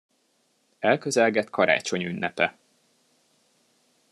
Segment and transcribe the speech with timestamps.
[0.79, 2.57] Elközelgett karácsony ünnepe.